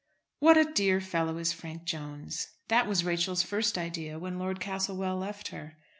What 0.39 0.57
a 0.57 0.65
dear 0.65 0.99
fellow 0.99 1.37
is 1.37 1.53
Frank 1.53 1.83
Jones. 1.83 2.47
That 2.69 2.87
was 2.87 3.03
Rachel's 3.05 3.43
first 3.43 3.77
idea 3.77 4.17
when 4.17 4.39
Lord 4.39 4.59
Castlewell 4.59 5.15
left 5.17 5.49
her. 5.49 5.77